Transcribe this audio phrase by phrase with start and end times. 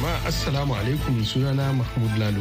[0.00, 1.20] Jama'a assalamu alaikum.
[1.24, 2.40] Sunana mahmud lalo.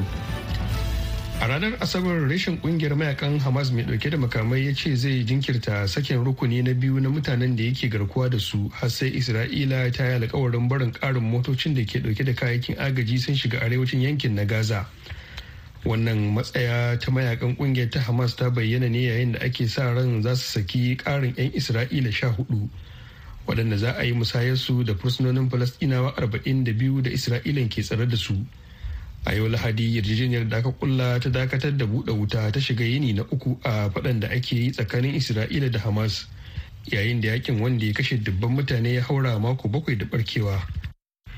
[1.41, 5.87] A ranar asabar rashin ƙungiyar mayaƙan hamas mai ɗauke da makamai ya ce zai jinkirta
[5.87, 10.03] sakin rukuni na biyu na mutanen da yake garkuwa da su har sai isra'ila ta
[10.07, 14.35] yi alkawarin barin karin motocin da ke ɗauke da kayayyakin agaji sun shiga arewacin yankin
[14.35, 14.85] na gaza.
[15.83, 20.23] Wannan matsaya ta mayaƙan ƙungiyar ta hamas ta bayyana ne yayin da ake sa ran
[20.23, 22.69] za su saki karin 'yan isra'ila sha huɗu.
[23.49, 28.05] Waɗanda za a yi musayarsu da fursunonin falastinawa arba'in da biyu da isra'ilan ke tsare
[28.05, 28.37] da su.
[29.25, 33.13] A yau lahadi yarjejeniyar da aka kulla ta dakatar da buɗe wuta ta shiga yini
[33.13, 36.27] na uku a faɗan da ake yi tsakanin isra'ila da hamas
[36.91, 40.61] yayin da yaƙin wanda ya kashe dubban mutane ya haura mako bakwai da barkewa.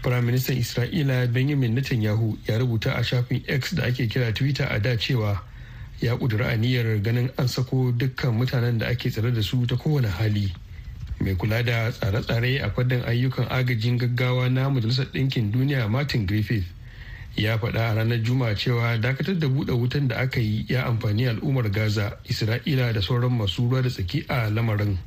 [0.03, 4.97] Firaministan isra'ila benjamin netanyahu ya rubuta a shafin x da ake kira twitter a da
[4.97, 5.39] cewa
[6.01, 10.07] ya ƙudura aniyar ganin an sako dukkan mutanen da ake tsare da su ta kowane
[10.11, 10.51] hali.
[11.21, 16.65] Mai kula da tsare-tsare a faɗin ayyukan agajin gaggawa na majalisar ɗinkin duniya martin griffith
[17.37, 21.27] ya faɗa a ranar juma'a cewa dakatar da buɗe wutan da aka yi ya amfani
[21.27, 24.97] al'ummar gaza isra'ila da sauran masu ruwa da tsaki a lamarin.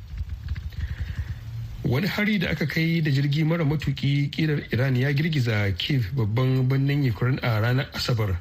[1.83, 6.67] Wani hari da aka kai da jirgi mara matuki kirar iran ya girgiza kiev babban
[6.67, 8.39] birnin ukraine a ranar asabar.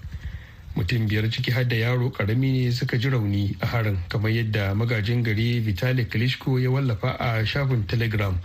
[0.76, 4.74] Mutum biyar ciki har da yaro ƙarami ne suka ji rauni a harin kamar yadda
[4.74, 8.38] magajin gari vitali klitschko ya wallafa a shafin telegram.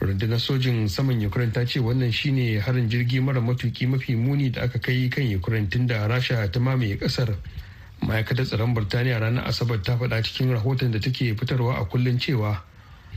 [0.00, 4.62] Rundunar sojin saman ukraine ta ce wannan shine harin jirgi mara matuki mafi muni da
[4.62, 7.36] aka kai kan ukraine tun da rasha ta mamaye ƙasar.
[8.00, 12.56] Ma'aikatar tsaron birtaniya ranar asabar ta faɗa cikin rahoton da take fitarwa a kullum cewa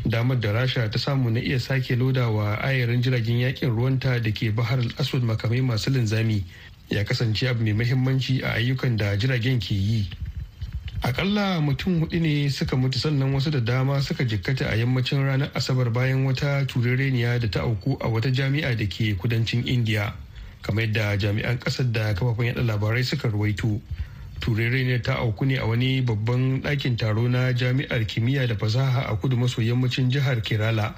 [0.05, 4.51] damar da rasha ta samu na iya sake lodawa ayarin jiragen yaƙin ruwanta da ke
[4.51, 6.43] bahar al-aswad makamai masu linzami
[6.89, 10.09] ya kasance abu mai mahimmanci a ayyukan da jiragen ke yi.
[11.03, 15.51] Akalla mutum huɗu ne suka mutu sannan wasu da dama suka jikkata a yammacin ranar
[15.53, 20.13] asabar bayan wata turereniya da ta auku a wata jami'a da ke kudancin indiya
[20.61, 23.81] kamar yadda jami'an ƙasar da kafafen yada labarai suka ruwaito.
[24.39, 29.15] Turereniyar ta auku ne a wani babban ɗakin taro na jami'ar kimiyya da fasaha a
[29.19, 30.95] kudu maso yammacin jihar kerala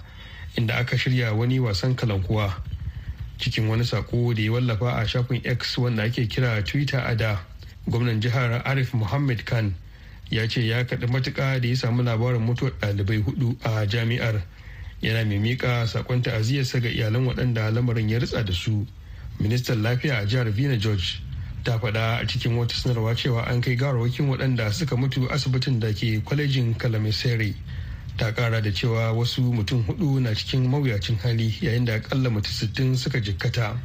[0.55, 2.53] inda aka shirya wani wasan kalankuwa.
[3.37, 7.39] Cikin wani sako da ya wallafa a shafin x wanda ake kira twitter a da.
[7.87, 9.75] Gwamnan jihar arif muhammad khan
[10.29, 14.41] ya ce ya kaɗi matuƙa da ya samu labarin mutuwar ɗalibai huɗu a jami'ar.
[15.01, 18.85] Yana mai miƙa saƙon ta'aziyarsa ga iyalan waɗanda lamarin ya ritsa da su.
[19.39, 21.21] Ministan lafiya a jihar vina george
[21.65, 25.91] ta faɗa a cikin wata sanarwa cewa an kai gawarwakin waɗanda suka mutu asibitin da
[25.91, 27.55] ke kwalejin kalamisere
[28.17, 32.51] ta kara da cewa wasu mutum huɗu na cikin mawuyacin hali yayin da akalla mutum
[32.51, 33.75] sittin suka jikkata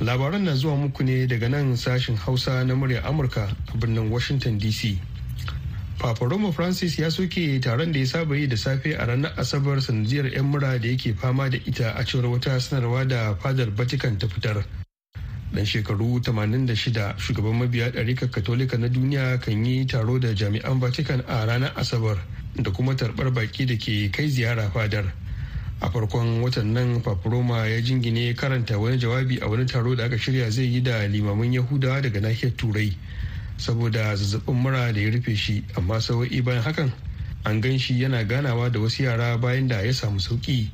[0.00, 4.58] labaran na zuwa muku ne daga nan sashen hausa na murya amurka a birnin washington
[4.58, 4.98] dc
[6.00, 9.76] Papa Roma Francis ya soke taron da ya saba yi da safe a ranar Asabar
[9.84, 14.16] sanadiyar 'yan mura da yake fama da ita a cewar wata sanarwa da fadar Vatican
[14.18, 14.64] ta fitar.
[15.52, 21.20] Dan shekaru 86 shugaban mabiya ɗarikar Katolika na duniya kan yi taro da jami'an Vatican
[21.26, 22.18] a ranar Asabar
[22.54, 25.10] da kuma tarbar baki da ke kai ziyara fadar.
[25.82, 30.16] A farkon watan nan paproma ya jingine karanta wani jawabi a wani taro da aka
[30.16, 32.92] shirya zai yi da limamin yahudawa daga nahiyar turai
[33.56, 36.92] saboda zazzaɓin mura da ya rufe shi amma sawa'i bayan hakan
[37.44, 40.68] an gan shi yana ganawa da wasu yara bayan da ya samu sauƙi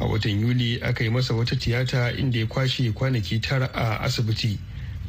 [0.00, 4.58] a watan yuli aka yi masa wata tiyata inda ya kwashe kwanaki tara a asibiti.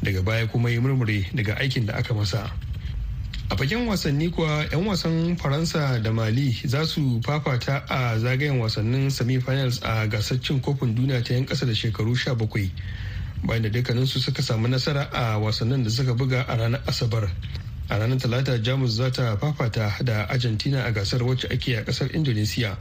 [0.02, 2.50] Daga baya kuma ya murmure daga aikin da aka masa.
[3.50, 9.10] A fagen wasanni kuwa 'yan wasan faransa da mali za su fafata a zagayen wasannin
[9.10, 12.70] semi-finals a gasar cin kofin duniya ta 'yan kasa da shekaru 17
[13.42, 17.26] bayan da dukkaninsu suka samu nasara a wasannin da suka buga a ranar asabar.
[17.90, 22.14] A ranar talata jamus za ta fafata da argentina a gasar wacce ake a ƙasar
[22.14, 22.78] indonesia.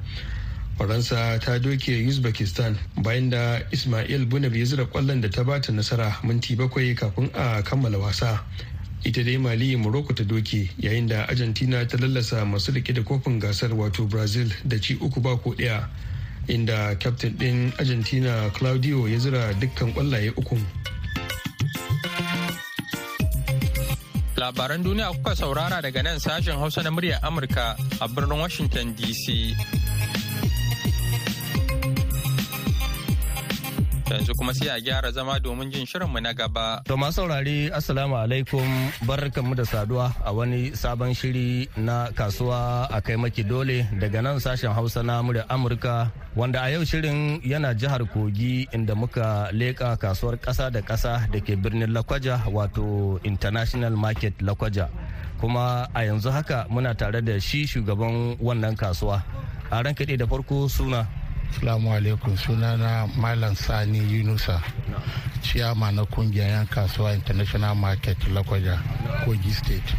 [0.80, 6.16] Faransa ta doke uzbekistan bayan da ismail bunab ya zira ƙwallon da ta bata nasara
[6.24, 8.40] minti bakwai kafin a kammala wasa.
[9.04, 13.40] Ita dai mali morocco ta doke yayin da argentina ta lallasa masu riƙe da kofin
[13.44, 15.84] gasar wato brazil da ci uku ba ko ɗaya
[16.48, 20.56] inda captain din argentina claudio ya zira dukkan kwallaye uku.
[24.40, 29.52] Labaran duniya kuka saurara daga nan sashen hausa na muryar amurka a birnin washington dc
[34.16, 36.82] yanzu kuma sai a gyara zama domin jin shirinmu na gaba.
[36.86, 38.66] To masu saurari Assalamu alaikum
[39.06, 44.40] barkanmu da saduwa a wani sabon shiri na kasuwa a kai maki dole daga nan
[44.40, 49.98] sashen Hausa na murya Amurka wanda a yau shirin yana jihar Kogi inda muka leƙa
[50.02, 54.90] kasuwar ƙasa da ƙasa da ke birnin Lakwaja wato International Market Lakwaja.
[55.40, 59.22] Kuma a yanzu haka muna tare da shi shugaban wannan kasuwa.
[59.72, 61.19] A ran da farko suna.
[61.58, 64.62] Salamu alaikum sunana Malam Sani Yunusa,
[65.42, 68.78] ciyama na ƙungiyar 'yan kasuwa International Market Lakwaja,
[69.26, 69.90] Kogi State.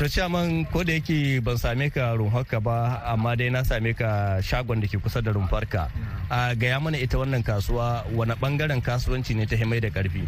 [0.00, 4.40] To ciyaman ko da yake ban same ka rumfarka ba amma dai na same ka
[4.40, 5.90] shagon da ke kusa da rumfarka.
[6.30, 10.24] A gaya mana ita wannan kasuwa wani ɓangaren kasuwanci ne ta himai da ƙarfi.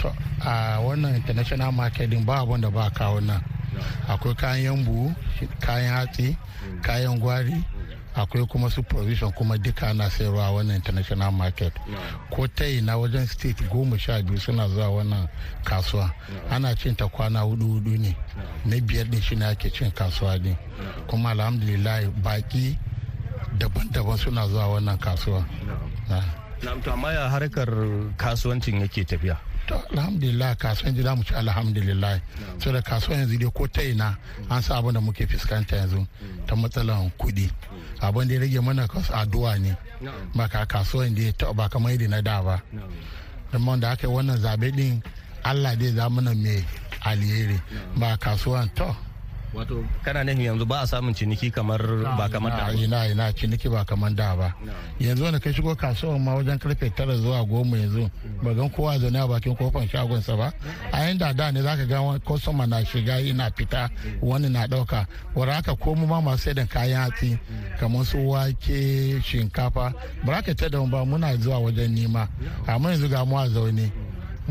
[0.00, 0.08] To
[0.40, 3.42] a wannan International Market din ba abin da ba kawo nan.
[4.08, 5.12] Akwai kayan buhu,
[5.60, 6.36] kayan hatsi,
[6.80, 7.60] kayan gwari,
[8.14, 11.72] akwai kuma su provision kuma duka ana sayarwa wannan international market.
[12.30, 15.28] Ko ta na wajen state goma sha biyu suna zuwa wannan
[15.64, 16.10] kasuwa.
[16.50, 18.16] Ana cin ta kwana huɗu huɗu ne.
[18.64, 20.56] Na biyar din shi ne ake cin kasuwa din.
[21.06, 22.78] Kuma alhamdulillah baki
[23.58, 25.44] daban-daban suna zuwa wannan kasuwa.
[26.92, 27.68] Amma ya harkar
[28.16, 29.36] kasuwancin yake tafiya?
[29.66, 32.20] To alhamdulillah kasuwan ji mu ci alhamdulillah.
[32.58, 34.16] So da kasuwan yanzu dai ko ta ina
[34.50, 36.06] an sa abin da muke fuskanta yanzu
[36.46, 37.50] ta matsalan kuɗi.
[38.00, 39.76] Abin da ya rage mana addu'a ne.
[40.34, 42.62] Ba ka kasuwan da ba kamar yadda na da ba.
[43.52, 45.02] Don da aka yi wannan zaɓe din
[45.44, 46.64] allah dai za mana mai
[47.04, 47.60] alheri.
[47.96, 48.88] Ba kasuwan to
[49.54, 51.78] wato kana nufin yanzu ba a samun ciniki kamar
[52.16, 54.54] ba kamar da ina ina ciniki ba kamar da ba.
[54.98, 58.10] Yanzu wanda kai shigo kasuwar ma wajen ƙarfe tara zuwa goma yanzu
[58.42, 60.52] ba gan kowa zaune a bakin ƙofar shagonsa ba.
[60.92, 63.90] A yin da da ne zaka ga kwastoma na shiga yana fita
[64.20, 67.38] wani na ɗauka wanda haka ko mu ma masu sai da kayan hatsi
[67.78, 69.92] kamar su wake shinkafa.
[70.24, 72.28] Ba ka ta da ba muna zuwa wajen nima.
[72.66, 73.90] Amma yanzu ga mu a zaune.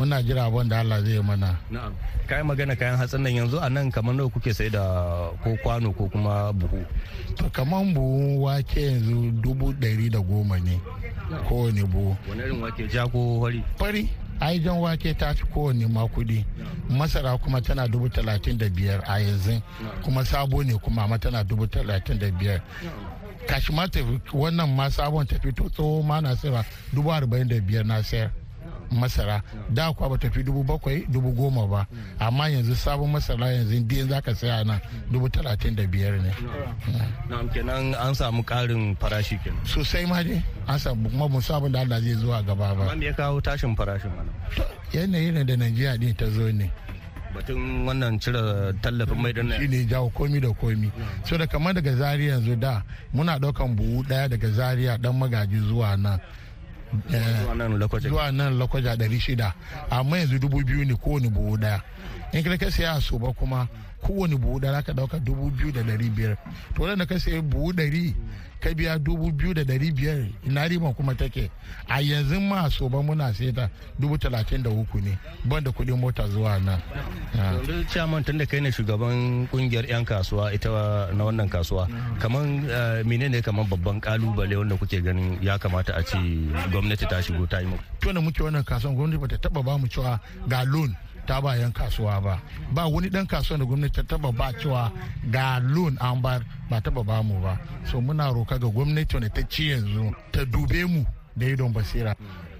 [0.02, 1.56] Muna jira abin da Allah zai mana.
[2.28, 4.82] kayan magana kayan hatsin nan yanzu a nan kamar nawa kuke sai da
[5.44, 6.82] ko kwano ko kuma buhu?
[7.38, 10.80] To kamar buhu wake yanzu dubu ɗari da goma ne
[11.48, 12.18] kowane buhu.
[12.30, 13.64] Wani irin wake ja ko fari?
[13.78, 14.10] Fari.
[14.42, 16.46] Ai jan wake ta fi kowane ma kuɗi
[16.90, 19.62] masara kuma tana dubu talatin da biyar a yanzu.
[20.04, 22.62] Kuma sabo ne kuma ma tana dubu talatin da biyar.
[23.48, 23.86] Kashi ma
[24.34, 28.32] wannan ma sabon ta fito tsoho ma na sayarwa dubu arba'in da biyar na sayar.
[28.92, 29.42] Masara.
[29.74, 31.88] Da kuwa ba tafi dubu bakwai dubu goma ba.
[32.20, 34.80] Amma yanzu sabon masara yanzu biyan za ka saya nan
[35.12, 36.32] dubu talatin da biyar ne.
[37.54, 39.60] Kenan an samu karin farashi kenan.
[39.66, 42.96] Sosai ma dai an samu kuma mun sabon da Allah zai zuwa gaba ba.
[42.96, 44.32] Me ya kawo tashin farashin mana
[44.94, 46.72] yanayi ne da Najeriya din ta zo ne.
[47.34, 50.92] Batun wannan cire tallafin mai ɗin nan shi ne jawo komi da komi.
[51.26, 52.84] So da kamar daga zaria yanzu da
[53.14, 56.20] muna ɗaukan buhu ɗaya daga zaria dan magaji zuwa nan.
[58.00, 59.54] Zuwa nan lakwaja ɗari shida.
[59.90, 61.82] Amma yanzu dubu biyu ne kowane buhu ɗaya
[62.34, 63.68] in ka saya a soba kuma
[64.02, 66.38] kowane buhu ɗaya ka ɗauka dubu biyu da ɗari biyar
[66.76, 68.14] to da ka saya buhu ɗari
[68.62, 71.50] ka biya dubu biyu da ɗari biyar ina riban kuma take
[71.90, 75.18] a yanzu ma so ba muna sai ta dubu talatin da uku ne
[75.50, 76.78] ban da kuɗin mota zuwa nan.
[77.34, 80.70] yanzu chairman tun da kai ne shugaban ƙungiyar 'yan kasuwa ita
[81.18, 81.90] na wannan kasuwa
[82.22, 82.46] kamar
[83.04, 86.18] menene kamar babban ƙalubale wanda kuke ganin ya kamata a ce
[86.70, 87.84] gwamnati ta shigo ta yi muku.
[88.00, 90.94] tun da muke wannan kasuwan gwamnati bata taba ba mu cewa ga loan
[91.32, 92.36] ta ba yan kasuwa ba.
[92.76, 94.92] Ba wani dan kasuwa da gwamnati ta taba ba cewa
[95.32, 97.56] ga loan an bar ba taba ba mu ba.
[97.88, 101.06] So muna roka ga gwamnati wanda ta ci yanzu ta dube mu
[101.40, 102.12] da idon basira.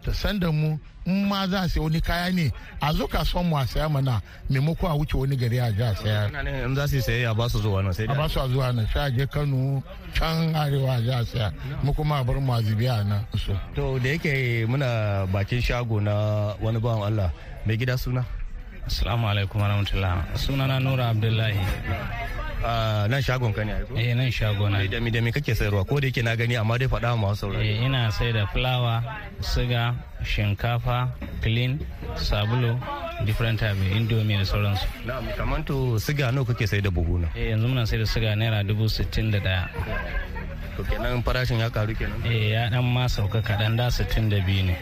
[0.04, 2.48] Ta san da mu in ma za a sai wani kaya ne
[2.82, 5.92] a zo kasuwan mu a saya mana maimako a wuce wani gari a ji a
[5.96, 6.32] saya
[6.66, 8.72] in za su saye a ba su zuwa nan sai a ba su a zuwa
[8.72, 9.84] nan sha je kano
[10.16, 11.52] can arewa a ji a saya.
[11.84, 13.28] Mu kuma a bar mu a zubi a nan
[13.76, 17.30] to da yake muna bakin shago na wani bawan Allah
[17.68, 18.24] mai gida suna?
[18.88, 20.26] Assalamu alaikum warahmatullah.
[20.36, 21.60] Sunana Nura Abdullahi.
[23.10, 23.94] nan shagon ka ne aiko?
[23.98, 24.82] Eh nan shago na.
[24.86, 27.50] Da da mi kake sayarwa ko da yake na gani amma dai faɗa ma wasu
[27.50, 27.78] saurari.
[27.78, 29.02] Eh ina sai da fulawa,
[29.42, 31.10] siga, shinkafa,
[31.42, 31.80] clean,
[32.16, 32.78] sabulu,
[33.26, 34.86] different type indomie da sauransu.
[35.06, 37.28] Na'am kaman to siga nawa kake sai da buhu na?
[37.36, 39.66] Eh yanzu muna sai da siga naira dubu sittin da ɗaya.
[40.78, 42.24] To kenan farashin ya karu kenan?
[42.24, 44.76] Eh ya dan ma sauka kaɗan da sittin da biyu ne.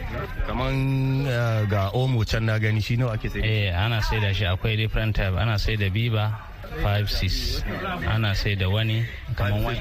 [0.45, 1.25] Kaman
[1.69, 3.41] ga omo can na gani shi nawa ake sai?
[3.41, 7.63] Eh ana sai da shi akwai different type ana sai da biba 5-6
[8.07, 9.79] ana sai da wani kaman wani.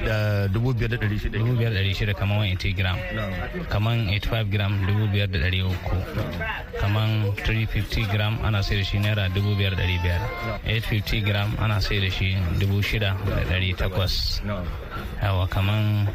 [2.13, 2.97] kaman wani 80 gram.
[3.69, 5.97] Kaman 85 gram dubu biyar da ɗari uku.
[6.81, 10.21] Kaman 350 gram ana sai da shi naira dubu biyar da ɗari biyar.
[10.65, 14.41] 850 gram ana sai da shi dubu shida da ɗari takwas.
[15.21, 16.07] Yawa kaman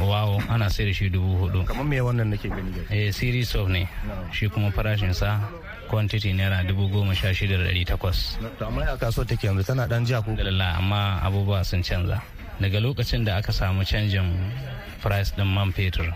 [0.00, 3.68] wawo ana sai da shi dubu huɗu kamar me wannan nake gani eh series of
[3.68, 3.88] ne.
[4.32, 5.40] Shi kuma farashinsa
[5.88, 8.38] quantity naira dubu goma sha shida da ɗari takwas.
[8.58, 10.30] To amma a kasuwar take yanzu tana dan ja ko?
[10.32, 12.20] Amma abubuwa sun canza.
[12.60, 14.30] Daga lokacin da aka samu canjin
[15.02, 16.06] price din man fetur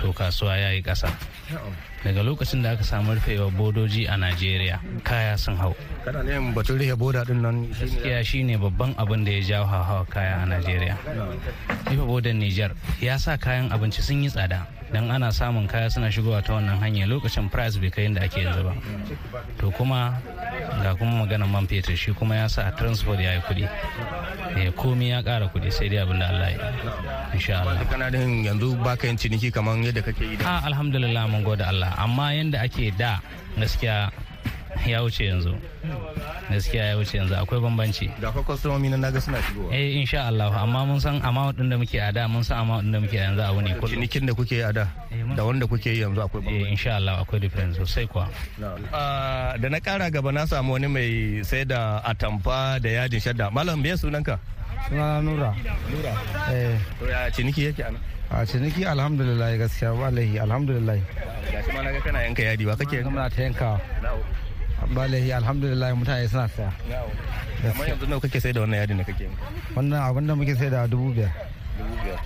[0.00, 1.10] to kasuwa ya yi ƙasa.
[2.04, 5.74] Daga lokacin da aka samu rufewa bodoji a najeriya kaya sun hau.
[6.04, 10.06] Kana ne batun rufe boda ɗin nan gaskiya shine babban abin da ya jawo hawa
[10.06, 10.96] kaya a najeriya.
[11.90, 14.66] Rufe bodan niger ya sa kayan abinci sun yi tsada.
[14.92, 18.44] Dan ana samun kaya suna shigowa ta wannan hanya lokacin price bai kai yadda ake
[18.44, 18.72] yanzu ba.
[19.58, 20.20] To kuma
[20.84, 23.64] ga kuma maganar man fetur shi kuma ya sa transport ya yi kuɗi.
[24.76, 26.58] Komi ya ƙara kuɗi sai dai abin da Allah ya
[27.32, 27.80] insha Allah.
[27.88, 31.94] Kana da yanzu baka yin ciniki kamar yadda kake yi da alhamdulillah mun gode Allah.
[31.98, 33.20] Amma yanda ake da
[33.56, 34.12] gaskiya
[34.86, 35.54] ya wuce yanzu.
[36.50, 37.34] Gaskiya ya wuce yanzu.
[37.36, 38.10] Akwai bambanci.
[38.20, 39.72] Da akwai kwastomomi na na ga suna shigowa.
[39.74, 42.82] Eh insha Allah amma mun san amount din da muke a da mun san amount
[42.84, 43.94] din da muke yanzu a wani kullum.
[44.02, 44.86] Cinikin da kuke a da
[45.36, 46.64] da wanda kuke yi yanzu akwai bambanci.
[46.66, 48.28] eh insha Allah akwai difference sosai kuwa.
[49.60, 53.50] Da na kara gaba na samu wani mai sai da atamfa da yadin shadda.
[53.52, 54.38] Malam me sunanka?
[54.88, 55.50] Sunana nura.
[55.90, 56.12] Nura.
[56.52, 56.76] Eh.
[56.98, 57.98] To ya ciniki yake ana
[58.32, 60.98] a ciniki alhamdulillah gaskiya wallahi alhamdulillah.
[61.52, 62.64] Gashi ma na ga kana yanka yadi.
[62.66, 63.78] Ba kake muna ta yanka
[64.90, 66.72] wallahi alhamdulillah mutane suna saya.
[67.62, 69.26] Amma yanzu nawa kake sai da wannan yadi ne kake
[69.76, 71.30] wannan abin da muke sai da dubu biyar.
[71.78, 72.18] Dubu biyar.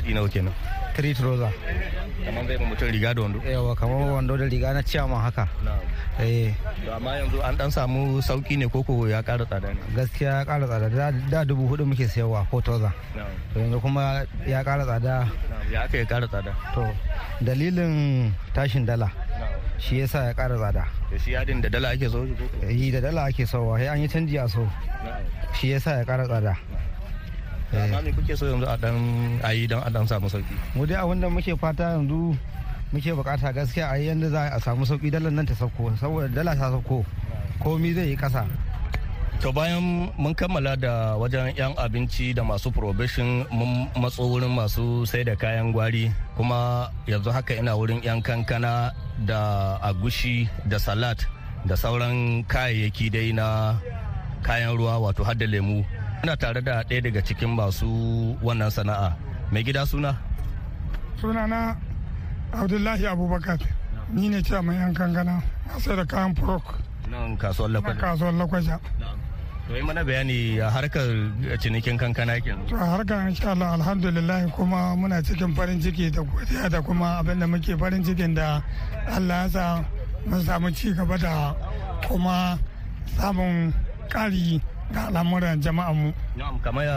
[0.00, 0.54] Yadi nawa kenan?
[0.96, 1.52] Three trouser.
[2.24, 3.38] Kamar zai mutum riga da wando?
[3.46, 5.46] Yawa kamar wando da riga na ciyama haka.
[6.18, 6.50] Eh.
[6.84, 9.78] To amma yanzu an dan samu sauƙi ne koko ya ƙara tsada ne?
[9.94, 11.12] Gaskiya ya ƙara tsada.
[11.30, 12.90] Da dubu huɗu muke sayarwa ko toza
[13.54, 15.30] to yanzu kuma ya ƙara tsada.
[15.70, 16.50] Ya aka ya ƙara tsada?
[16.74, 16.82] To
[17.44, 19.06] dalilin tashin dala.
[19.78, 20.84] Shi yasa ya ƙara tsada.
[21.10, 22.26] Da shi yadin da dala ake so
[22.68, 24.66] yi da dala ake sowa sai an yi canji a so.
[25.54, 26.54] Shi yasa ya ƙara tsada.
[27.72, 28.96] Amma me kuke so yanzu a dan
[29.44, 32.36] ayi don a dan samu sauƙi mu dai abin da muke fata yanzu
[32.92, 36.56] muke buƙata gaskiya a yanda za a samu sauƙi dalar nan ta sauko saboda dala
[36.56, 37.04] ta sauko.
[37.60, 38.46] Komi zai yi kasa
[39.38, 45.06] to bayan mun kammala da wajen 'yan abinci da masu probation mun matso wurin masu
[45.06, 46.10] sai da kayan gwari.
[46.34, 48.90] Kuma yanzu haka ina wurin 'yan kankana
[49.22, 51.22] da agushi da salat
[51.70, 53.78] da sauran kayayyaki dai na
[54.42, 55.86] kayan ruwa wato hadda lemu.
[56.26, 57.86] Ina tare da ɗaya daga cikin masu
[58.42, 59.14] wannan sana'a.
[59.54, 60.18] Mai gida suna?
[61.22, 61.78] Sunana
[62.50, 63.58] abdullahi abubakar.
[64.10, 65.38] Ni ne ce mai yan kankana.
[65.66, 66.74] Na sai da kayan furok
[67.08, 67.78] nan kasuwar na
[68.44, 68.76] lakwaja.
[69.76, 71.04] Yi mana bayani a harkar
[71.60, 72.66] cinikin kankana kenan.
[72.68, 77.18] To a harkar insha Allah alhamdulillah kuma muna cikin farin ciki da godiya da kuma
[77.20, 78.62] abin da muke farin cikin da
[79.08, 79.84] Allah ya sa
[80.26, 81.54] mun samu ci gaba da
[82.08, 82.58] kuma
[83.18, 83.72] samun
[84.08, 84.60] ƙari
[84.92, 86.96] ga al'amuran jama'anmu na'am kamar ya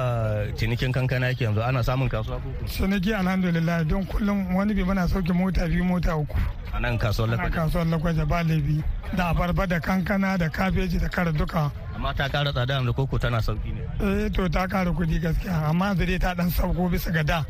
[0.55, 5.07] cinikin kankana yake yanzu ana samun kasuwa ko ciniki alhamdulillah don kullum wani bi muna
[5.07, 6.37] sauke mota biyu mota uku.
[6.73, 8.83] A nan kasuwar ana lakwaja kasuwar lakwaje ba laifi.
[9.17, 11.67] Da abarba da kankana da kabeji da kara duka
[12.01, 14.25] amma ta kara tsada yanzu koko tana sauƙi ne?
[14.25, 17.45] Eh to ta kara kuɗi gaskiya amma yanzu dai ta dan sauko bisa ga da.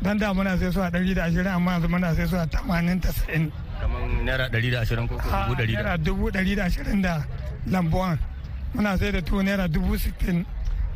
[0.00, 2.46] Dan da muna sai su a ɗari da ashirin amma yanzu muna sai su a
[2.46, 5.82] tamanin tasa'in kamar naira ɗari da ashirin koko dubu ɗari da?
[5.82, 7.20] naira dubu ɗari da ashirin da
[7.68, 8.18] lambuwan.
[8.74, 10.46] Muna sai da tuwo naira dubu sittin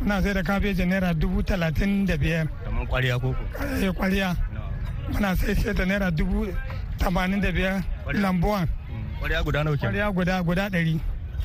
[0.01, 2.49] muna sai da kabeji naira dubu talatin da biyar.
[2.65, 3.37] Kamar ƙwarya koko
[3.85, 4.33] eh kwariya
[5.13, 6.49] muna sai sai da naira dubu
[6.97, 7.85] tamanin da biyar
[8.17, 8.65] lambuwan.
[9.21, 11.01] Ƙwarya guda nawa kwariya guda guda ɗari.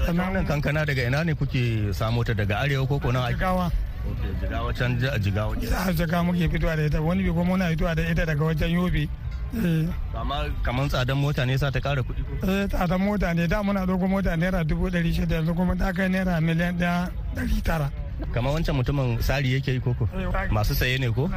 [0.06, 2.34] Sannan kankana daga ina ne kuke samo ta?
[2.34, 3.36] Daga arewa koko nan ake?
[3.38, 3.72] Jigawa.
[4.10, 5.66] Ok, jigawa can ji- jigawa ke.
[5.68, 7.02] Jihar jigawa muke fitowa da ita.
[7.02, 9.04] Wani bi kuma muna fitowa da ita daga wajen yobe.
[9.50, 9.90] Eh.
[10.16, 12.34] Amma kamar tsadan mota ne sa ta kara kuɗi ko?
[12.48, 13.48] Eh tsada mota ne.
[13.48, 17.10] Da muna dogo mota naira dubu ɗari shida yanzu kuma ta kai naira miliyan ɗaya
[17.36, 17.90] ɗari tara.
[18.34, 20.08] Kamar wancan mutumin sari yake yi koko
[20.52, 21.30] masu saye ne ko?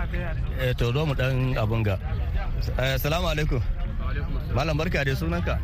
[0.60, 1.96] Eh to zo mu dan abun ga.
[2.78, 3.62] Eh, salamu alaikum.
[4.54, 5.56] Malam barka da sunanka.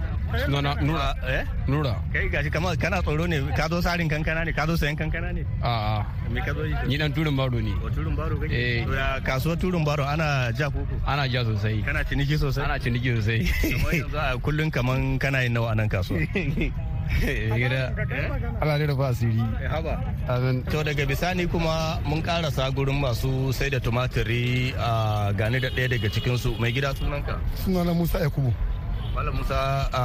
[0.44, 1.14] Sunana Nura.
[1.26, 1.94] eh Nura.
[2.12, 5.32] kai gashi kamar kana tsoro ne ka zo sarin kankana ne ka zo sayan kankana
[5.32, 6.04] ne A'a.
[6.30, 7.72] me ka zo yi Ni dan turin baro ne.
[7.82, 8.84] o turun baro kake Eh.
[8.84, 11.80] to ya kasuwar turun baro ana ja koko Ana ja sosai.
[11.84, 13.40] kana ciniki sosai Ana ciniki sosai.
[13.72, 16.20] kamar yanzu a kullun kaman kana yin nawa a nan kasuwa
[17.08, 17.88] Gida.
[18.60, 19.40] Allah da ba asiri
[19.72, 19.96] haba
[20.28, 25.72] amin To daga bisani kuma mun karasa gurin masu sai da tumatiri a gane da
[25.72, 27.40] ɗaya daga cikinsu mai gida sunanka.
[27.64, 28.52] sunana musa yakubu
[29.18, 30.02] Malam Musa a,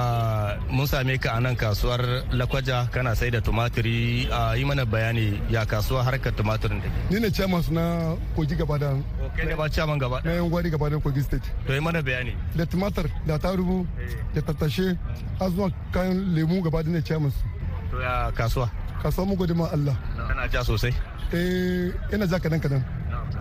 [0.73, 2.01] mun same ka a nan kasuwar
[2.33, 4.25] Lakwaja kana sai da tumatiri.
[4.33, 8.77] A yi mana bayani ya kasuwa harkar tumatirin da ni ne chairman na kogi gaba
[8.81, 8.89] da
[9.37, 11.45] Kai ne ba ciyaman gaba na yan gwari gaba da kogi state.
[11.67, 12.33] To yi mana bayani.
[12.57, 13.85] da tumatir da tarugu
[14.33, 14.97] da tattashe
[15.39, 17.45] har zuwa kayan lemu gaba da ne chairman su.
[17.93, 18.65] To ya kasuwa.
[19.03, 19.93] kasuwa mu gode ma Allah.
[20.27, 20.89] Kana ja sosai.
[21.37, 22.81] eh ina ja kadan kadan.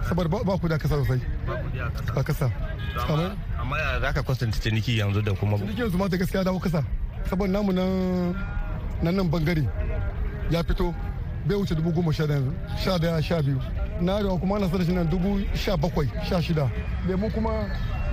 [0.05, 1.21] Saboda ba ba ku da kasa sosai.
[2.13, 2.53] A kasa.
[3.63, 6.59] Amma ya za ka kwatanta ciniki yanzu da kuma ciniki yanzu ma ta gaskiya dawo
[6.59, 6.83] kasa.
[7.31, 8.35] Saboda namu nan
[9.03, 9.65] nan ɓangare
[10.51, 10.95] ya fito.
[11.47, 12.43] Bai wuce dubu goma sha ɗaya
[12.85, 13.59] sha ɗaya sha biyu.
[14.01, 16.71] Na arewa kuma ana sanar shi nan dubu sha bakwai sha shida.
[17.07, 17.51] Lemu kuma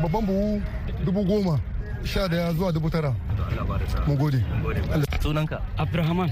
[0.02, 0.62] babban buhu
[1.06, 1.60] dubu goma
[2.04, 3.14] sha ɗaya zuwa dubu tara.
[4.08, 4.44] Mun gode.
[5.22, 5.62] Sunanka?
[5.78, 6.30] Abdulrahman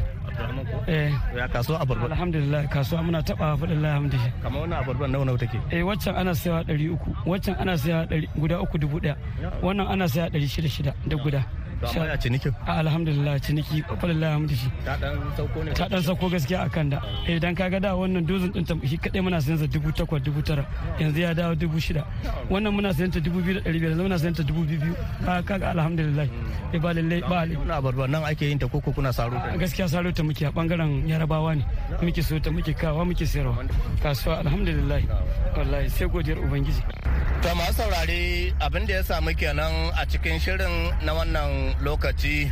[0.88, 1.12] eh.
[1.38, 2.06] Ya kasuwa abarba.
[2.06, 4.32] Alhamdulillah kasuwa muna taba faɗin alhamdulillah.
[4.42, 5.60] Kamar wannan abarban nawa nawa take?
[5.72, 7.10] Eh waccan ana sayawa ɗari uku.
[7.26, 9.16] Waccan ana sayawa guda uku dubu ɗaya.
[9.62, 11.42] Wannan ana sayawa ɗari shida shida da guda.
[11.84, 12.54] Amma ya cinikin?
[12.68, 14.70] Alhamdulillah ciniki ƙwallon hamdu shi.
[14.86, 15.72] Ta dan sauko ne?
[15.74, 17.02] Ta dan sauko gaskiya akan da.
[17.28, 20.66] Idan kaga da wannan dozin din shi kadai muna sayan sa dubu takwas dubu tara.
[21.00, 22.04] Yanzu ya dawo dubu shida.
[22.50, 24.80] Wannan muna sayan ta dubu biyu da ɗari biyar yanzu muna sayan ta dubu biyu
[24.82, 24.96] biyu.
[25.46, 26.28] Kaga alhamdulillah.
[26.74, 29.56] Eh ba lallai ba kuna barba nan ake yin ta koko kuna saro ta?
[29.58, 31.64] Gaskiya saro ta muke a ɓangaren yarabawa ne.
[32.02, 33.64] Muke so ta muke kawa muke sayarwa
[34.04, 35.02] kasuwa alhamdulillah.
[35.58, 36.82] Wallahi sai godiyar ubangiji.
[37.42, 42.52] To masu saurare abin da ya samu kenan a cikin shirin na wannan lokaci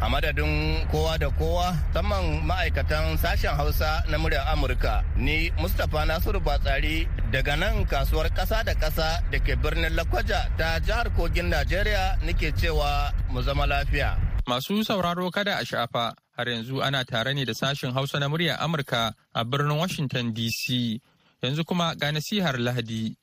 [0.00, 5.02] a madadin kowa da kowa saman ma'aikatan sashen hausa na muryar amurka.
[5.16, 10.78] Ni mustapha nasiru batsari daga nan kasuwar ƙasa da ƙasa da ke birnin lakwaja ta
[10.80, 14.14] jihar kogin najeriya nake cewa mu zama lafiya.
[14.46, 18.56] Masu sauraro kada a shafa har yanzu ana tare ne da sashen hausa na muryar
[18.62, 21.00] amurka a birnin washington dc
[21.42, 23.16] yanzu kuma ga nasihar lahadi.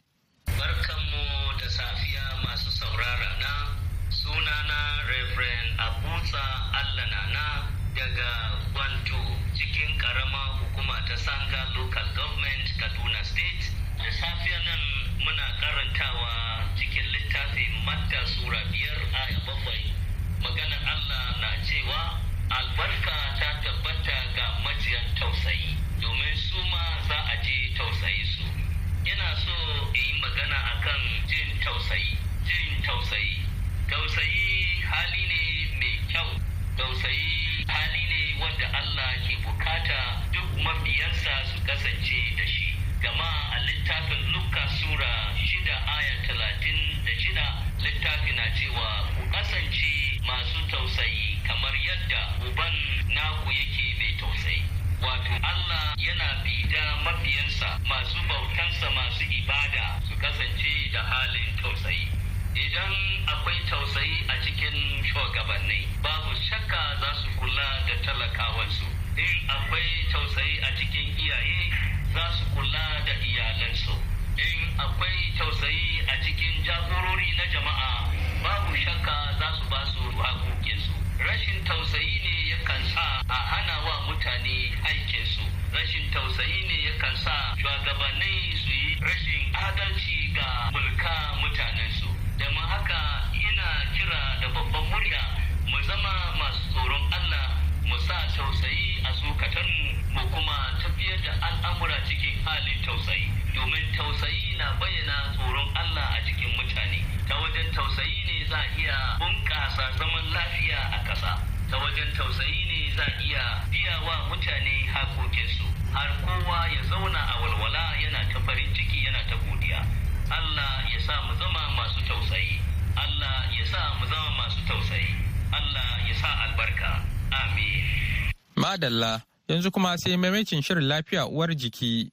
[71.05, 71.69] Cikin iyaye
[72.13, 73.93] za su kula da iyalansu.
[74.37, 78.09] In akwai tausayi a cikin jagorori na jama'a
[78.43, 83.95] babu shakka za su ba su hakokinsu rashin tausayi ne yakan sa a hana wa
[84.07, 85.41] mutane aikinsu.
[85.73, 92.09] Rashin tausayi ne yakan sa shugabanni su yi rashin adalci ga mulka mutanensu.
[92.55, 95.21] Ma haka ina kira da babban murya
[95.69, 97.47] mu zama masu tsoron Allah
[97.85, 103.27] mu sa tausayi a zukatanmu mu kuma tafiyar da al'amura cikin halin tausayi.
[103.55, 106.99] Domin tausayi na bayyana tsoron Allah a cikin mutane.
[107.27, 111.31] Ta wajen tausayi ne za a iya bunƙasa zaman lafiya a ƙasa.
[111.69, 115.67] Ta wajen tausayi ne za a iya biya wa mutane hakokinsu.
[115.91, 119.83] Har kowa ya zauna a walwala yana ta farin ciki yana ta godiya.
[120.31, 122.55] Allah ya sa mu zama masu tausayi.
[122.95, 125.11] Allah ya sa mu zama masu tausayi.
[125.51, 127.03] Allah ya sa albarka.
[127.35, 128.31] Amin.
[128.55, 129.34] Madalla.
[129.47, 132.11] Yanzu kuma sai maimacin shirin lafiya uwar jiki.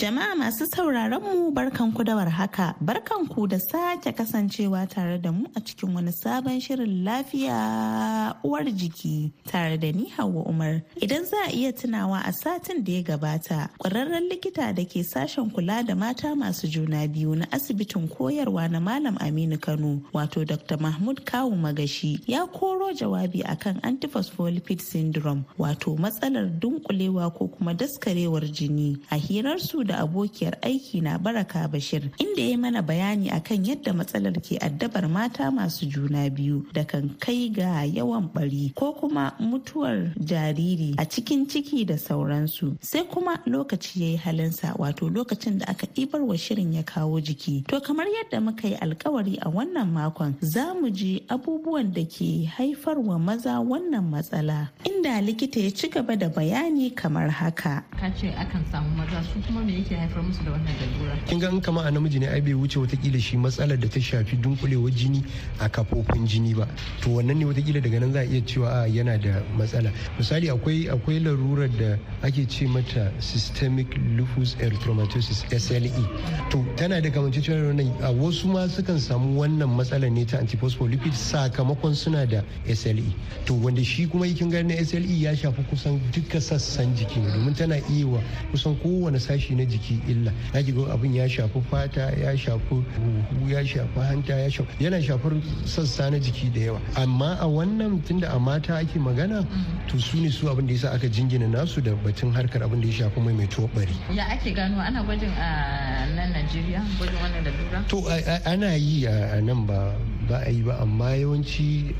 [0.00, 5.60] Jama'a masu sauraron mu barkanku da warhaka, barkanku da sake kasancewa tare da mu a
[5.60, 10.80] cikin wani sabon shirin lafiya uwar jiki tare da ni Hauwa Umar.
[11.02, 15.52] Idan za a iya tunawa a satin da ya gabata, ƙwararren likita da ke sashen
[15.52, 20.78] kula da mata masu juna biyu na asibitin koyarwa na Malam Aminu Kano, wato Dr.
[20.78, 28.48] Mahmud Kawu Magashi, ya koro jawabi akan antiphospholipid syndrome, wato matsalar dunkulewa ko kuma daskarewar
[28.50, 33.90] jini a hirarsu da abokiyar aiki na baraka bashir inda ya mana bayani akan yadda
[33.92, 39.34] matsalar ke addabar mata masu juna biyu da kan kai ga yawan bari ko kuma
[39.42, 42.76] mutuwar jariri a cikin ciki da sauransu.
[42.80, 47.20] Sai kuma lokaci ya yi halinsa wato lokacin da aka ɗibar wa shirin ya kawo
[47.20, 47.64] jiki.
[47.66, 52.46] To kamar yadda muka yi alkawari a wannan makon za mu ji abubuwan da ke
[52.46, 54.70] haifarwa maza wannan matsala
[55.00, 57.82] inda likita ya ci gaba da bayani kamar haka.
[57.98, 61.16] Ka ce akan samu maza su kuma me yake haifar musu da wannan lalura?
[61.26, 63.98] Kin ga in kama a namiji ne ai bai wuce wataƙila shi matsalar da ta
[63.98, 65.24] shafi dunkulewar jini
[65.58, 66.68] a kafofin jini ba.
[67.00, 69.90] To wannan ne wataƙila daga nan za a iya cewa a yana da matsala.
[70.18, 76.04] Misali akwai akwai larurar da ake ce mata systemic lupus erythematosus SLE.
[76.50, 81.12] To tana da kamanceciyar wannan a wasu ma sukan samu wannan matsala ne ta antiphospholipid
[81.16, 83.08] sakamakon suna da SLE.
[83.46, 87.30] To wanda shi kuma kin ga na SLE ya shafi kusan duka sassan jiki ne
[87.30, 88.18] domin tana iya wa
[88.50, 90.32] kusan kowane sashi na jiki illa.
[90.52, 94.98] Na ga abin ya shafi fata ya shafi huhu ya shafi hanta ya shafi yana
[95.02, 95.32] shafar
[95.64, 96.80] sassa na jiki da yawa.
[96.96, 99.46] Amma a wannan tunda a mata ake magana
[99.86, 102.88] to su ne su abin da yasa aka jingina nasu da batun harkar abin da
[102.88, 103.94] ya shafi mai mai bari.
[104.12, 107.78] Ya ake gano ana gwajin a nan Najeriya gwajin wannan lalura?
[107.88, 108.02] To
[108.44, 109.94] ana yi a nan ba
[110.30, 111.90] ba a yi ba amma yawanci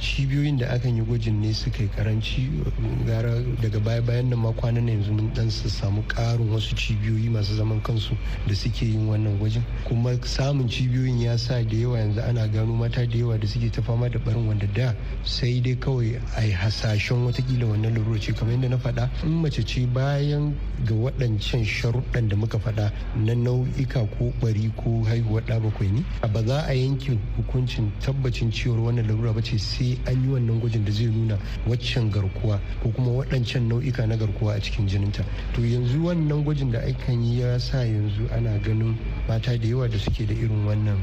[0.00, 2.48] cibiyoyin da akan yi gwajin ne suka yi karanci
[3.06, 7.28] gara daga baya bayan nan ma kwanan yanzu mun dan su samu karin wasu cibiyoyi
[7.28, 8.16] masu zaman kansu
[8.48, 9.62] da suke yin wannan gwajin.
[9.84, 13.68] Kuma samun cibiyoyin ya sa da yawa yanzu ana gano mata da yawa da suke
[13.70, 18.18] ta fama da barin wanda da sai dai kawai a yi hasashen wataƙila wannan larura
[18.18, 18.32] ce.
[18.32, 20.56] Kamar yadda na faɗa in mace ce bayan
[20.88, 26.00] ga waɗancan sharuɗan da muka faɗa na nau'ika ko bari ko haihuwar ɗa bakwai ne
[26.32, 30.60] ba za a yanke hukuncin tabbacin cewar wannan larura ba ce sai an yi wannan
[30.60, 35.24] gwajin da zai nuna waccan garkuwa ko kuma waɗancan nau'ika na garkuwa a cikin jininta.
[35.54, 38.96] To yanzu wannan gwajin da akan yi ya sa yanzu ana ganin
[39.28, 40.98] mata da yawa da suke da irin wannan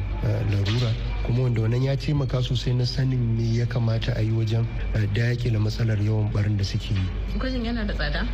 [0.51, 0.91] larura.
[1.25, 4.65] Kuma wanda wannan ya taimaka sosai na sanin me ya kamata a yi wajen
[5.13, 7.05] daƙile matsalar yawan barin da suke yi.
[7.38, 8.27] Gwajin yana da tsada?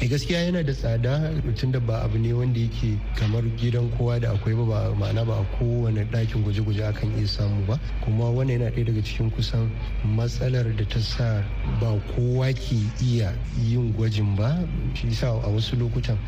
[0.00, 4.32] E gaskiya yana da tsada tunda ba abu ne wanda yake kamar gidan kowa da
[4.34, 7.78] akwai ba ma'ana ba a kowane ɗakin gwaje-gwaje akan iya samu ba.
[8.04, 9.70] Kuma wannan yana ɗaya daga cikin kusan
[10.04, 11.42] matsalar da ta sa
[11.80, 14.58] ba kowa ke iya yin gwajin ba.
[14.94, 16.18] Shi yasa a wasu lokutan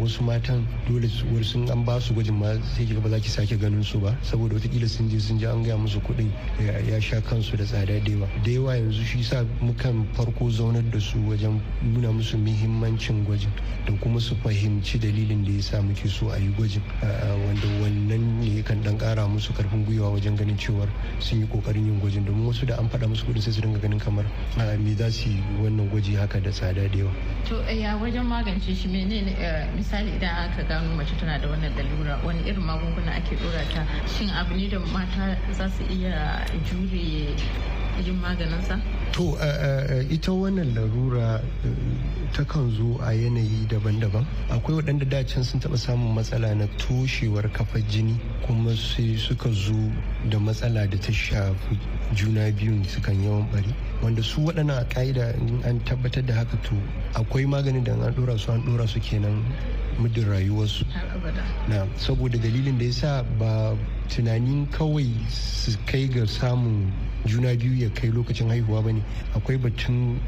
[0.00, 1.08] wasu matan dole
[1.42, 4.14] sun an ba su gwajin ma sai ki ba za ki sake ganin su ba.
[4.22, 6.30] Saboda wataƙila sun je sun je an gaya musu kuɗin
[6.88, 8.28] ya sha kansu da tsada da yawa.
[8.44, 13.50] Da yawa yanzu shi sa mukan farko zaunar da su wajen nuna musu muhimmancin gwajin
[13.86, 16.82] da kuma su fahimci dalilin da ya sa muke so a yi gwajin.
[17.02, 20.88] Wanda wannan ne kan dan kara musu ƙarfin gwiwa wajen ganin cewar
[21.20, 22.24] sun yi ƙoƙarin yin gwajin.
[22.24, 24.24] Domin wasu da an faɗa musu kuɗin sai su dinga ganin kamar
[24.78, 27.12] me za su yi wannan gwaji haka da tsada da yawa.
[27.48, 29.32] to ya wajen magance shi menene
[29.76, 33.86] misali idan aka gano mace tana da wannan lalura wani irin magunguna ake dora ta?
[34.06, 37.34] Shin abu ne da mata za su iya jure
[38.04, 38.78] yin maganinsa?
[39.12, 39.34] To
[40.10, 41.40] ita wannan larura
[42.32, 44.24] takan zo a yanayi daban-daban.
[44.50, 48.14] Akwai waɗanda dacin sun taɓa samun matsala na toshewar kafar jini
[48.46, 49.74] kuma sai suka zo
[50.28, 51.78] da matsala da ta shafi
[52.14, 53.74] juna biyun sukan yawan bari.
[54.02, 55.34] Wanda su waɗannan a ƙa'ida
[55.66, 56.76] an tabbatar da haka to
[57.14, 59.42] akwai maganin da an ɗora su an ɗora su kenan
[59.98, 60.84] muddin rayuwarsu.
[61.68, 63.74] Na saboda dalilin da ya sa ba
[64.08, 66.90] tunanin kawai su kai ga samun
[67.26, 69.02] juna biyu ya kai lokacin haihuwa ba ne
[69.34, 70.18] akwai batun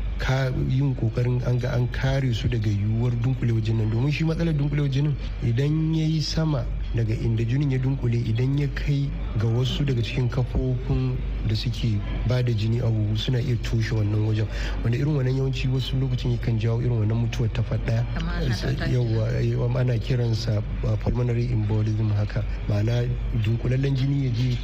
[0.68, 3.90] yin ƙoƙarin an ga an kare su daga yiwuwar dunkulewar jinin.
[3.90, 6.64] Domin shi matsalar dunkulewar jinin idan ya yi sama
[6.94, 11.16] daga inda jinin ya dunkule idan ya kai ga wasu daga cikin kafofin
[11.46, 14.46] da suke ba da jini a suna iya toshe wannan wajen.
[14.82, 18.04] Wanda irin wannan yawanci wasu lokacin yakan jawo irin wannan mutuwar ta faɗa.
[18.90, 20.62] Yawa ana kiransa
[21.02, 22.44] pulmonary embolism haka.
[22.68, 23.06] Ma'ana
[23.44, 24.56] dunkulallen jini ya je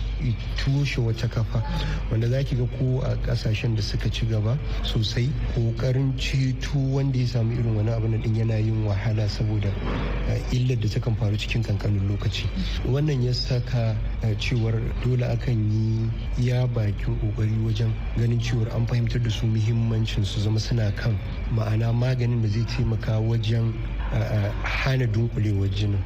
[0.57, 1.63] toshe wata kafa.
[2.11, 7.19] Wanda za ki ga ko a ƙasashen da suka ci gaba sosai ƙoƙarin ceto wanda
[7.19, 9.71] ya samu irin wani abu din yana yin wahala saboda
[10.53, 12.47] illar da takan faru cikin kankanin lokaci.
[12.85, 13.97] Wannan ya saka
[14.39, 14.75] cewar
[15.05, 16.11] dole akan yi
[16.45, 21.17] iya bakin ƙoƙari wajen ganin cewar an fahimtar da su muhimmancin su zama suna kan
[21.55, 23.73] ma'ana maganin da zai taimaka wajen
[24.63, 26.01] hana dunkulewar jinin.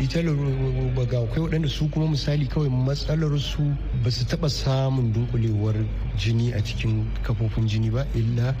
[0.00, 3.62] Ita ga akwai waɗanda su kuma misali kawai matsalar su
[4.02, 5.74] ba su taɓa samun dunkulewar
[6.16, 8.54] jini a cikin kafofin jini ba illa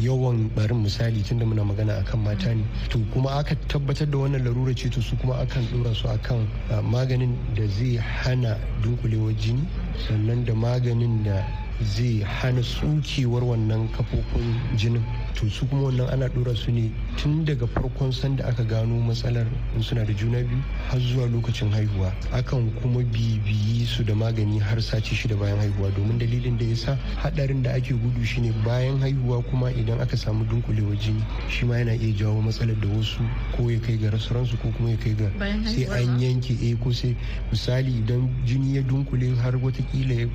[0.00, 2.64] yawan barin misali tunda muna magana akan mata ne.
[2.88, 6.46] To kuma aka tabbatar da wannan larura ce to su kuma akan ɗora su akan
[6.84, 9.66] maganin da zai hana dunkulewar jini
[10.08, 11.44] sannan da maganin da
[11.82, 15.02] zai hana tsukewar wannan kafofin jinin.
[15.34, 19.46] To su kuma wannan ana dora su ne tun daga farkon sanda aka gano matsalar
[19.76, 22.12] in suna da juna biyu har zuwa lokacin haihuwa.
[22.32, 25.90] Akan kuma bibiyi su da magani har sati shida bayan haihuwa.
[25.96, 30.44] Domin dalilin da yasa hadarin da ake gudu shine bayan haihuwa kuma idan aka samu
[30.44, 33.22] dunkulewar jini shi ma yana iya jawo matsalar da wasu
[33.56, 35.28] ko ya kai ga rasuransu ko kuma ya kai ga
[35.64, 37.16] sai an yanke eh ko sai
[37.50, 40.28] misali idan jini ya dunkule har wataƙila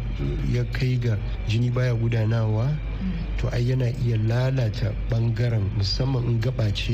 [0.53, 2.71] ya kai ga jini baya gudanawa
[3.37, 6.93] to ai yana iya lalata ɓangaren musamman in gaba ce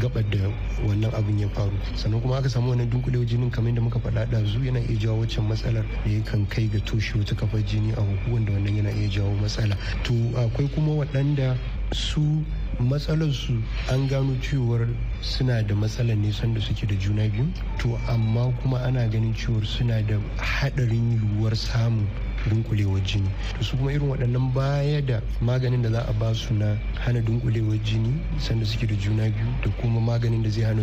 [0.00, 0.50] gaba da
[0.86, 1.76] wannan abin ya faru.
[1.94, 5.20] Sannan kuma aka samu wannan dunkulewar jinin kamar da muka faɗa ɗazu yana iya jawo
[5.20, 8.90] waccan matsalar da yakan kai ga toshe wata kafar jini a huhu wanda wannan yana
[8.90, 9.76] iya jawo matsala.
[10.04, 11.56] To akwai kuma waɗanda
[11.92, 12.42] su
[12.80, 14.88] matsalarsu an gano cewar
[15.22, 17.46] suna da matsalar nisan da suke da juna biyu.
[17.78, 22.06] To amma kuma ana ganin cewar suna da haɗarin yiwuwar samun
[22.50, 23.28] dunkulewar jini.
[23.58, 27.20] To su kuma irin waɗannan baya da maganin da za a ba su na hana
[27.20, 30.82] dunkulewar jini sanda suke da juna biyu da kuma maganin da zai hana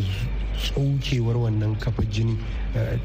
[0.58, 2.38] tsaukewar wannan kafar jini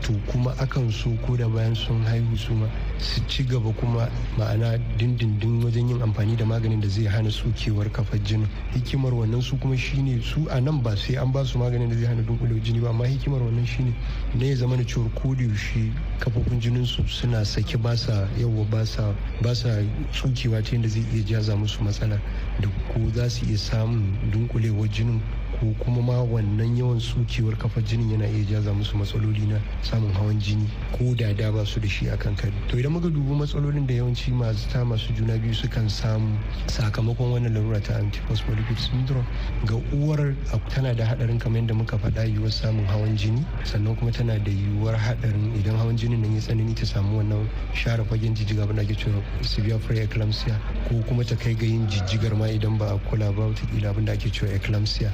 [0.01, 2.67] to kuma akan so ko da bayan sun haihu su ma
[2.99, 4.09] su ci gaba kuma
[4.39, 8.47] ma'ana dindindin wajen yin amfani da maganin da zai hana tsokewar kafar jini.
[8.73, 11.97] Hikimar wannan su kuma shine su a nan ba sai an ba su maganin da
[11.97, 13.93] zai hana dunkulewar jini ba amma hikimar wannan shine
[14.35, 18.27] ne ya zama da cewar ko da yaushe kafofin jinin su suna saki ba sa
[18.39, 19.69] yawa ba sa ba sa
[20.13, 22.19] tsukewa ta yadda zai iya jaza musu matsala
[22.61, 25.21] da ko za su iya samun dunkulewar jinin
[25.61, 30.13] ko kuma ma wannan yawan tsukewar kafar jinin yana iya jaza musu matsaloli na samun
[30.13, 32.53] hawan jini ko da da ba su da shi akan kari.
[32.69, 37.33] To idan muka dubi matsalolin da yawanci masu ta masu juna biyu sukan samu sakamakon
[37.35, 39.25] wannan larura ta antiphospholipid syndrome
[39.67, 40.35] ga uwar
[40.69, 44.51] tana da hadarin kamar yadda muka faɗa yiwuwar samun hawan jini sannan kuma tana da
[44.51, 48.77] yiwuwar hadarin idan hawan jinin nan ya tsanani ta samu wannan share fagen jijjiga abin
[48.77, 50.55] da ake cewa severe preeclampsia
[50.89, 54.05] ko kuma ta kai ga yin jijjigar ma idan ba a kula ba wataƙila abin
[54.05, 55.11] da ake cewa eclampsia.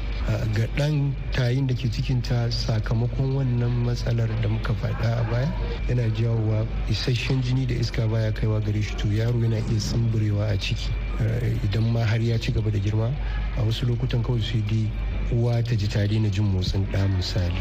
[0.54, 5.48] Ga ɗan tayin da ke cikin ta sakamakon wannan matsalar da muka faɗa a baya
[5.88, 8.96] yana jawowa isasshen jini da iska baya kaiwa gare shi.
[8.96, 10.88] To yaro yana iya sumburewa a ciki
[11.64, 13.12] idan ma har ya ci gaba da girma
[13.58, 14.88] a wasu lokutan kawai sai dai
[15.32, 17.56] uwa ta ji ta daina jin motsin ɗa misali.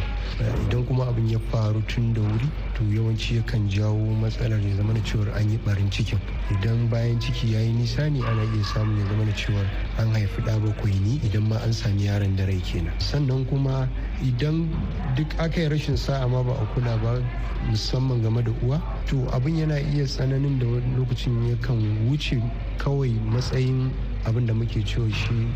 [0.67, 4.93] Idan kuma abin ya faru tun da wuri to yawanci yakan jawo matsalar ya zama
[5.03, 6.19] cewar an yi barin cikin.
[6.51, 9.65] Idan bayan ciki ya yi nisa ne ana iya samun ya zama cewar
[9.97, 12.93] an haifi ɗa bakwai ne idan ma an sami yaron da rai kenan.
[12.99, 13.87] Sannan kuma
[14.23, 14.67] idan
[15.15, 17.21] duk aka yi rashin sa'a ma ba a kula ba
[17.69, 20.65] musamman game da uwa to abin yana iya tsananin da
[20.97, 22.41] lokacin yakan wuce
[22.77, 23.91] kawai matsayin
[24.25, 25.47] abin da muke cewa shi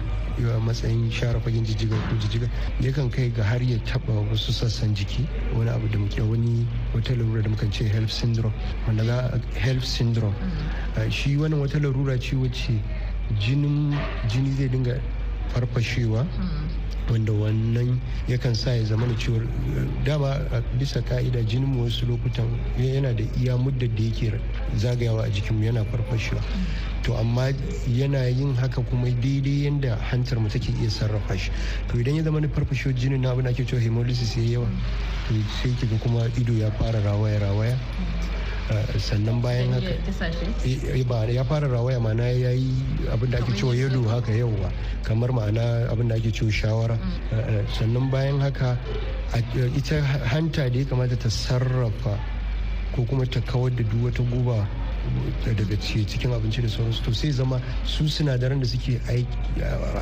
[0.45, 2.47] a matsayin share fagen jijjiga ko jijjiga
[2.81, 5.25] yakan kai ga har ya taba wasu sassan jiki.
[5.55, 8.53] Wani abu da muke wani wata larura da mukan ce health syndrome.
[8.85, 10.35] Wanda za health syndrome.
[11.09, 12.77] Shi wannan wata larura ce wacce
[13.39, 13.97] jinin
[14.29, 14.99] jini zai dinga
[15.49, 16.25] farfashewa.
[17.09, 19.41] Wanda wannan yakan sa ya zama cewar
[20.03, 22.45] dama a bisa ka'ida jinin mu wasu lokutan
[22.77, 24.33] yana da iya muddar da yake
[24.75, 26.41] zagayawa a jikinmu yana farfashewa.
[27.03, 27.53] To amma
[27.87, 31.51] yana yin haka kuma daidai yadda hantar mu take iya sarrafa shi.
[31.89, 34.67] To idan ya zama na farfashewar jinin na abin ake cewa hemolysis ya yawa
[35.27, 37.77] to sai kiga kuma ido ya fara rawaya rawaya
[38.99, 39.95] sannan bayan haka
[41.07, 42.71] ba ya fara rawaya ma'ana ya yi
[43.11, 44.71] abin da ake cewa yalo haka yauwa.
[45.03, 46.97] Kamar ma'ana abin da ake cewa shawara.
[47.79, 48.77] Sannan bayan haka
[49.75, 52.19] ita hanta da ya kamata ta sarrafa
[52.95, 54.67] ko kuma ta kawar da duk wata guba
[55.45, 57.03] daga cikin abinci da sauransu.
[57.03, 58.99] To sai zama su sinadaran da suke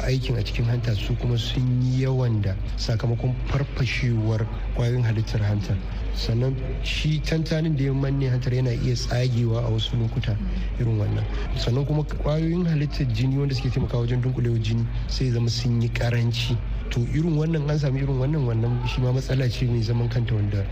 [0.05, 5.77] aikin a cikin hanta su kuma sun yi yawan da sakamakon farfashewar ƙwayoyin halittar hantar
[6.15, 10.35] sannan shi tantanin da ya manne hantar yana iya tsagewa a wasu lokuta
[10.79, 11.25] irin wannan.
[11.57, 15.89] Sannan kuma ƙwayoyin halittar jini wanda suke taimakawa wajen dunkulewar jini sai zama sun yi
[15.89, 16.57] karanci.
[16.95, 20.31] To irin wannan an sami irin wannan wannan shi ma matsala ce mai zaman kanta
[20.35, 20.63] wanda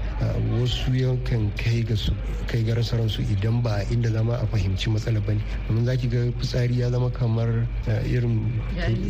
[0.55, 2.13] wasu yankan kai ga su
[2.47, 5.43] kai ga ransu idan ba inda zama a fahimci matsala ba ne.
[5.67, 7.67] Domin zaki ga fitsari ya zama kamar
[8.07, 8.39] irin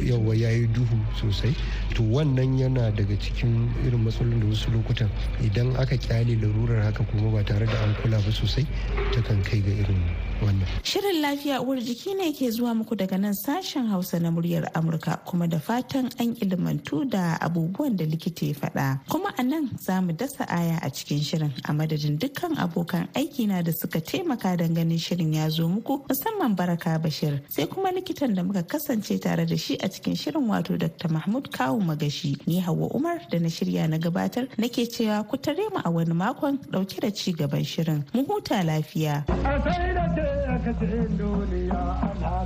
[0.02, 1.54] yawa yayi duhu sosai.
[1.93, 5.10] To wannan yana daga cikin irin matsalolin da wasu lokutan
[5.45, 8.65] idan aka ƙyale larurar haka kuma ba tare da an kula ba sosai
[9.13, 10.02] takan kai ga irin
[10.41, 14.69] wannan shirin lafiya uwar jiki ne ke zuwa muku daga nan sashen hausa na muryar
[14.74, 19.00] amurka kuma da fatan an ilmantu da abubuwan da likita ya faɗa.
[19.10, 23.48] Kuma a nan za mu dasa aya a cikin shirin a madadin dukkan abokan aiki
[23.48, 27.41] na da suka taimaka don ganin shirin ya zo muku musamman baraka bashir.
[27.50, 31.50] Sai kuma likitan da muka kasance tare da shi a cikin shirin wato dr mahmud
[31.52, 32.38] kawu magashi.
[32.48, 36.13] Ni hawa umar da na shirya na gabatar nake cewa ku tare mu a wani
[36.13, 38.04] makon ɗauke da ci gaban shirin.
[38.13, 39.24] Mu huta lafiya.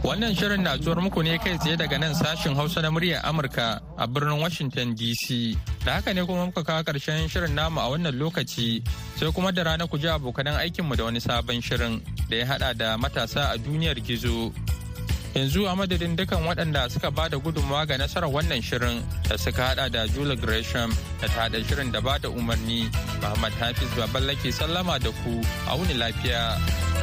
[0.01, 3.77] Wannan shirin na zuwar muku ne kai tsaye daga nan sashin Hausa na muryar Amurka
[3.97, 5.53] a birnin Washington DC.
[5.86, 8.82] Da haka ne kuma muka kawo ƙarshen shirin namu a wannan lokaci
[9.17, 12.73] sai kuma da rana ku ji abokanan aikinmu da wani sabon shirin da ya hada
[12.73, 14.49] da matasa a duniyar gizo.
[15.38, 19.62] Yanzu a madadin dukan waɗanda suka ba da gudunmawa ga nasarar wannan shirin da suka
[19.77, 20.89] hada da Julie Gresham
[21.21, 22.89] da ta hada shirin da ba da umarni
[23.21, 25.38] Muhammad Hafiz Baballake sallama da ku
[25.69, 26.97] a wuni lafiya.